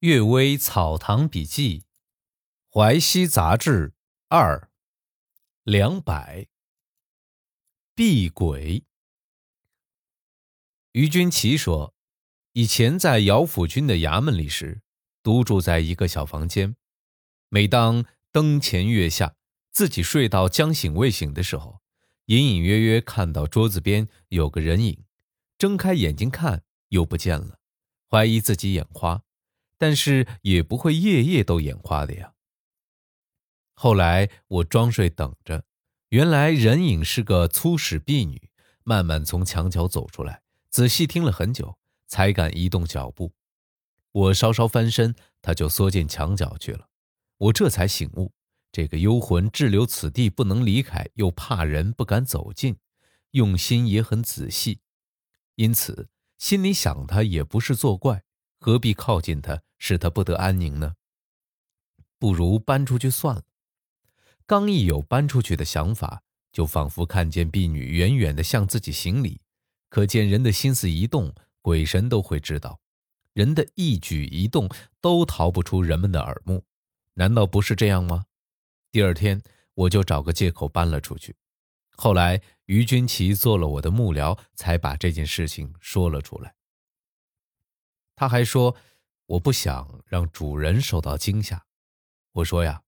[0.00, 1.84] 阅微草堂笔记，
[2.72, 3.92] 淮西杂志
[4.28, 4.70] 二，
[5.62, 6.46] 两百。
[7.94, 8.82] 避鬼。
[10.92, 11.94] 于君奇说，
[12.54, 14.80] 以前在姚府君的衙门里时，
[15.22, 16.76] 独住在一个小房间。
[17.50, 19.34] 每当灯前月下，
[19.70, 21.82] 自己睡到将醒未醒的时候，
[22.24, 25.04] 隐隐约约看到桌子边有个人影，
[25.58, 27.58] 睁开眼睛看又不见了，
[28.08, 29.22] 怀疑自己眼花。
[29.80, 32.34] 但是也不会夜夜都眼花的呀。
[33.72, 35.64] 后来我装睡等着，
[36.10, 38.50] 原来人影是个粗使婢女，
[38.84, 43.32] 慢慢从墙角走出来，仔细听了很久，才敢移动脚步。
[44.12, 46.88] 我稍稍翻身，她就缩进墙角去了。
[47.38, 48.34] 我这才醒悟，
[48.70, 52.76] 这个幽魂滞留此地不能离开，又怕人不敢走近，
[53.30, 54.80] 用心也很仔细，
[55.54, 58.24] 因此心里想他也不是作怪。
[58.62, 60.94] 何必靠近他，使他不得安宁呢？
[62.20, 63.42] 不如搬出去算了。
[64.46, 66.22] 刚一有搬出去的想法，
[66.52, 69.40] 就仿佛看见婢女远远的向自己行礼。
[69.88, 72.78] 可见人的心思一动，鬼神都会知道；
[73.32, 74.68] 人的一举一动
[75.00, 76.64] 都逃不出人们的耳目。
[77.14, 78.26] 难道不是这样吗？
[78.92, 79.42] 第二天，
[79.74, 81.34] 我就找个借口搬了出去。
[81.96, 86.54] 后来，于君奇做了我的幕僚，才把这件事情说了出来。
[88.16, 88.76] 他还说
[89.30, 91.64] ：“我不想让主人受到惊吓。”
[92.32, 92.82] 我说：“呀，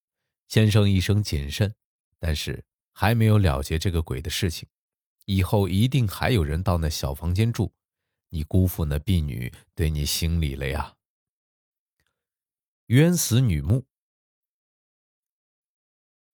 [0.49, 1.73] 先生一生谨慎，
[2.19, 4.69] 但是还没有了结这个鬼的事情。
[5.27, 7.73] 以后一定还有人到那小房间住，
[8.31, 10.97] 你辜负那婢女对你行礼了呀。”
[12.87, 13.87] 冤死女墓。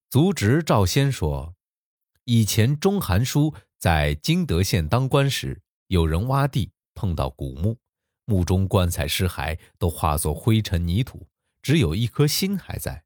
[0.09, 1.55] 族侄赵先说
[2.25, 7.79] ：“以前钟寒书在金德县当官时，有人挖地碰到古墓。”
[8.29, 11.27] 墓中棺材尸骸都化作灰尘泥土，
[11.63, 13.05] 只有一颗心还在，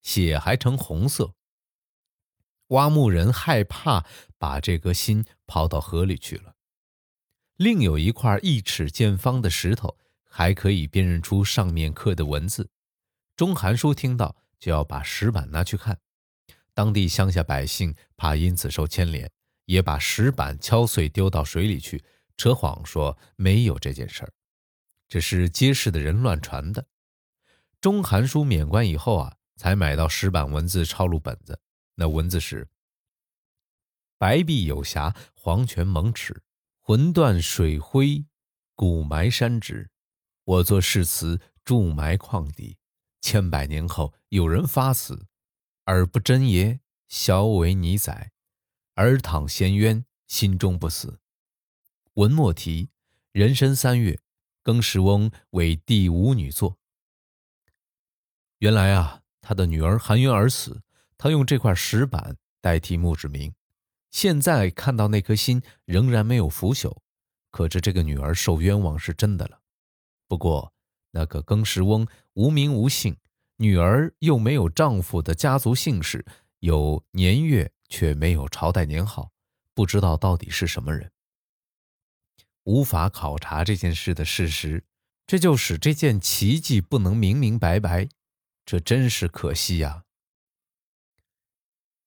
[0.00, 1.34] 血还呈红色。
[2.68, 4.06] 挖墓人害怕，
[4.38, 6.54] 把这颗心抛到河里去了。
[7.56, 12.70] 另有一块一尺见方的石头，还可以辨认出上面刻的文字。
[13.34, 15.98] 钟寒书听到，就要把石板拿去看。
[16.74, 19.28] 当地乡下百姓怕因此受牵连，
[19.64, 22.04] 也把石板敲碎丢到水里去，
[22.36, 24.32] 扯谎说没有这件事儿。
[25.10, 26.86] 这是街市的人乱传的。
[27.80, 31.60] 中韩书免官以后啊，才买到石板文字抄录本子。
[31.96, 32.68] 那文字是：
[34.18, 36.44] 白璧有瑕，黄泉蒙尺，
[36.78, 38.24] 魂断水灰，
[38.76, 39.90] 骨埋山直。
[40.44, 42.78] 我作誓词，筑埋矿底。
[43.20, 45.26] 千百年后有人发此，
[45.86, 46.78] 尔不真耶？
[47.08, 48.30] 小为泥载，
[48.94, 51.18] 尔躺闲冤，心中不死。
[52.14, 52.90] 文末题：
[53.32, 54.20] 壬申三月。
[54.70, 56.76] 更石翁为第五女作。
[58.58, 60.80] 原来啊，他的女儿含冤而死，
[61.18, 63.52] 他用这块石板代替墓志铭。
[64.12, 66.96] 现在看到那颗心仍然没有腐朽，
[67.50, 69.58] 可知这个女儿受冤枉是真的了。
[70.28, 70.72] 不过
[71.10, 73.16] 那个更石翁无名无姓，
[73.56, 76.24] 女儿又没有丈夫的家族姓氏，
[76.60, 79.32] 有年月却没有朝代年号，
[79.74, 81.10] 不知道到底是什么人。
[82.70, 84.84] 无法考察这件事的事实，
[85.26, 88.08] 这就使这件奇迹不能明明白白，
[88.64, 90.04] 这真是可惜呀。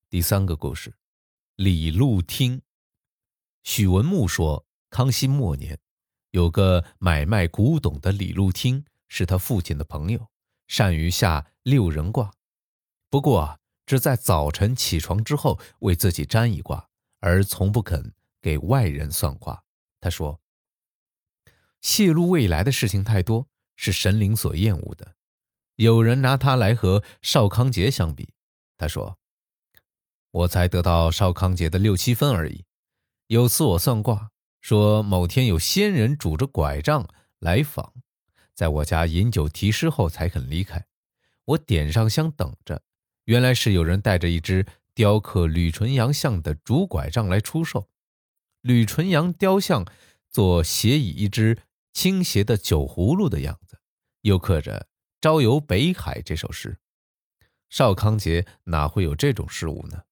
[0.10, 0.94] 第三个故事，
[1.58, 2.62] 李路听。
[3.64, 5.78] 许文木说，康熙末年，
[6.32, 10.30] 有个买卖古董的李路听，是他父亲的朋友，
[10.68, 12.32] 善于下六人卦，
[13.10, 16.88] 不过只在早晨起床之后为自己占一卦，
[17.20, 19.62] 而从不肯给外人算卦。
[20.00, 20.40] 他说。
[21.84, 25.16] 泄露未来的事情太多，是神灵所厌恶的。
[25.76, 28.30] 有人拿他来和邵康节相比，
[28.78, 29.20] 他说
[30.32, 32.64] ：“我才得到邵康节的六七分而已。”
[33.28, 37.08] 有次我算卦，说某天有仙人拄着拐杖
[37.40, 37.94] 来访，
[38.54, 40.86] 在我家饮酒题诗后才肯离开。
[41.44, 42.82] 我点上香等着，
[43.26, 44.66] 原来是有人带着一只
[44.96, 47.90] 雕刻吕纯阳像的竹拐杖来出售。
[48.62, 49.86] 吕纯阳雕像
[50.30, 51.58] 做斜以一只。
[51.94, 53.80] 倾斜的酒葫芦的样子，
[54.22, 54.88] 又刻着
[55.22, 56.80] “朝游北海”这首诗。
[57.70, 60.04] 邵康节哪会有这种事物呢？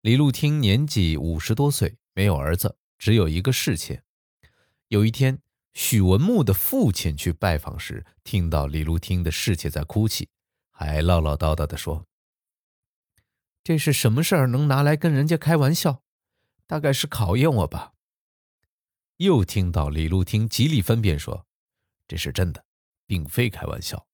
[0.00, 4.04] 李路听年纪五十多岁，没有儿子，只有一个侍妾。
[4.88, 5.42] 有一天，
[5.74, 10.28] 许文木的父亲去拜访时，听到李路听的侍妾在哭泣，
[10.70, 12.06] 还唠唠叨叨地说
[13.64, 14.46] ：“这是什么事儿？
[14.46, 16.04] 能拿来跟人家开玩笑？
[16.68, 17.94] 大概是考验我吧。”
[19.18, 21.46] 又听到李路听极力分辨说
[22.06, 22.64] ：“这是真的，
[23.06, 24.06] 并非开玩笑。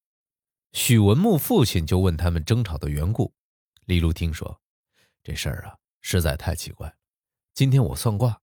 [0.73, 3.35] 许文木父亲就问他们争吵的缘故。
[3.87, 4.61] 李路听说，
[5.25, 6.95] 这事儿啊实在太奇怪。
[7.53, 8.41] 今天我算卦，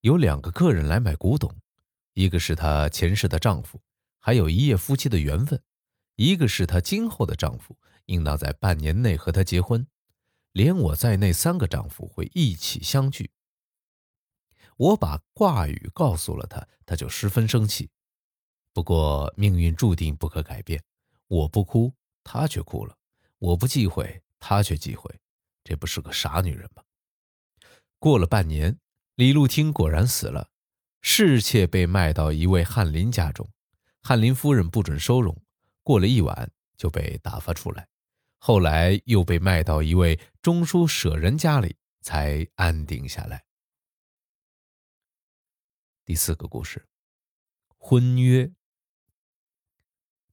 [0.00, 1.54] 有两个客人来买古董，
[2.14, 3.80] 一个是她前世的丈夫，
[4.18, 5.58] 还有一夜夫妻的缘分；
[6.16, 7.76] 一个是她今后的丈夫，
[8.06, 9.86] 应当在半年内和她结婚。
[10.52, 13.30] 连我在内三个丈夫会一起相聚。
[14.78, 17.90] 我把卦语告诉了他，他就十分生气。
[18.72, 20.80] 不过命运注定不可改变，
[21.26, 21.92] 我不哭，
[22.22, 22.94] 他却哭了；
[23.38, 25.12] 我不忌讳，他却忌讳。
[25.64, 26.84] 这不是个傻女人吗？
[27.98, 28.78] 过了半年，
[29.16, 30.48] 李露汀果然死了，
[31.02, 33.50] 侍妾被卖到一位翰林家中，
[34.02, 35.36] 翰林夫人不准收容，
[35.82, 37.88] 过了一晚就被打发出来。
[38.38, 43.47] 后来又被卖到一位中书舍人家里，才安定下来。
[46.08, 46.86] 第四个故事，
[47.76, 48.50] 婚约。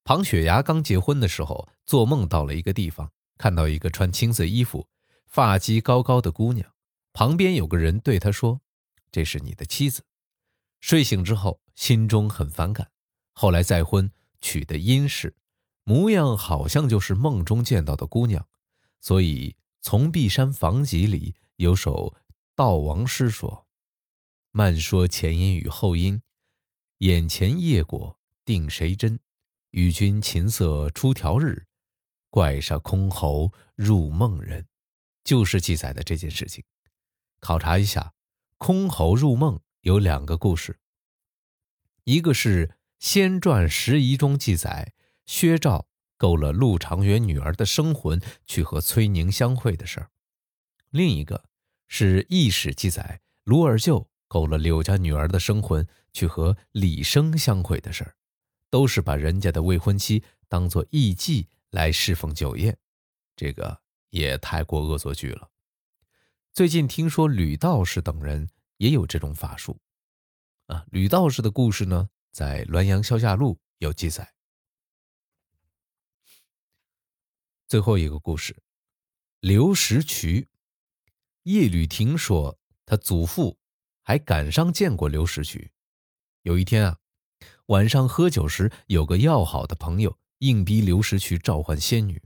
[0.05, 4.87] 庞雪芽刚结婚的时候，做梦到了一个地方，看到一个穿青色衣服、
[5.27, 6.73] 发髻高高的姑娘，
[7.11, 8.61] 旁边有个人对她说
[9.11, 10.05] ：“这是你的妻子。”
[10.79, 12.89] 睡醒之后，心中很反感。
[13.33, 15.35] 后来再婚，娶的殷氏。
[15.83, 18.47] 模样好像就是梦中见到的姑娘，
[19.01, 19.49] 所以
[19.81, 22.15] 《从碧山房集》里有首
[22.55, 23.63] 悼亡诗说
[24.57, 26.21] ：“慢说前因与后因，
[26.99, 29.19] 眼前业果定谁真？
[29.71, 31.65] 与君琴瑟出调日，
[32.29, 34.65] 怪煞箜篌入梦人。”
[35.25, 36.63] 就是记载的这件事情。
[37.41, 38.13] 考察一下，
[38.57, 40.79] 箜篌入梦有两个故事，
[42.05, 42.67] 一个是
[42.97, 44.93] 《仙传拾遗》中记载。
[45.25, 50.11] 薛兆勾了陆长元女儿的生魂去和崔宁相会的事儿，
[50.91, 51.43] 另一个
[51.89, 58.15] 是异史记载卢尔舅勾了柳家女儿的生魂去和李生相会的事儿，
[58.69, 62.77] 都是把人家的未婚妻当做艺妓来侍奉酒宴，
[63.35, 65.49] 这个也太过恶作剧了。
[66.53, 69.79] 最近听说吕道士等人也有这种法术，
[70.67, 74.33] 啊，吕道士的故事呢，在《滦阳消夏录》有记载。
[77.67, 78.55] 最后一个故事，
[79.39, 80.47] 刘石渠。
[81.43, 82.57] 叶吕亭说，
[82.87, 83.59] 他祖父
[84.05, 85.71] 还赶上见过刘石渠。
[86.43, 86.97] 有一天啊，
[87.65, 92.21] 晚上喝酒时，有个要好的朋友硬逼刘石渠召唤仙女。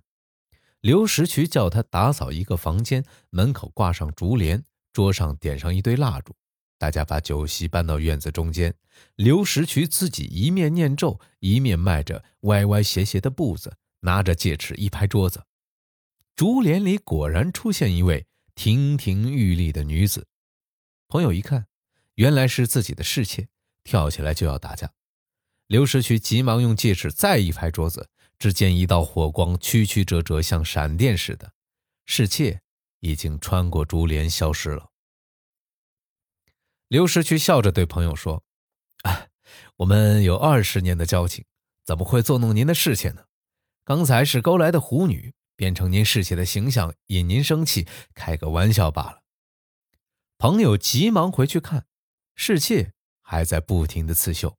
[0.82, 6.36] 刘石渠叫他打扫一个房间，门口挂上竹帘，桌上点上一堆蜡烛，
[6.78, 8.76] 大家把酒席搬到院子中间。
[9.16, 13.74] 刘石渠自己一面念咒，一面迈着歪歪斜斜的步子。
[14.02, 15.44] 拿着戒尺一拍桌子，
[16.34, 20.26] 竹帘里果然出现一位亭亭玉立的女子。
[21.10, 21.66] 朋友一看，
[22.14, 23.50] 原来是自己的侍妾，
[23.84, 24.94] 跳起来就要打架。
[25.66, 31.54] 刘石渠急忙用戒尺再一拍桌子，只见一道火光曲曲折折，像闪电似的，
[32.06, 32.62] 侍妾
[33.00, 34.92] 已经穿过竹帘消失了。
[36.88, 38.44] 刘石渠笑着对朋友说
[39.02, 39.30] ：“啊，
[39.78, 41.44] 我们有二十年的交情，
[41.84, 43.24] 怎么会作弄您的侍妾呢？”
[43.84, 49.24] 刚才是勾来的狐女，变成您侍妾的形象，引您生气，开个玩笑罢了。
[50.40, 51.86] 朋友急忙回去看，
[52.34, 54.58] 侍妾还在不停的刺绣，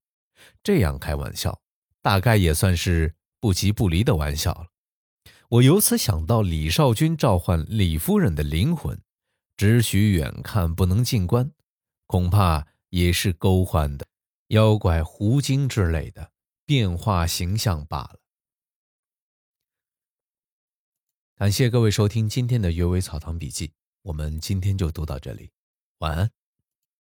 [0.63, 1.63] 这样开玩笑，
[2.03, 4.67] 大概也算是不急不离的玩笑了。
[5.49, 9.01] 我由此想到李少君召唤李夫人的灵魂，
[9.57, 11.51] 只许远看，不能近观，
[12.07, 14.07] 恐怕也是勾换的
[14.49, 16.31] 妖怪狐精之类的
[16.67, 18.21] 变化形象罢了。
[21.37, 23.69] 感谢各位收听今天的《阅微草堂笔记》，
[24.03, 25.51] 我们今天就读到这里，
[26.01, 26.40] 晚安。